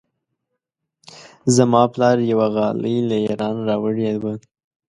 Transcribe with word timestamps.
زما 1.55 1.83
پلار 1.93 2.17
یوه 2.31 2.47
غالۍ 2.55 2.97
له 3.09 3.15
ایران 3.25 3.55
راوړې 3.67 4.09
وه. 4.21 4.33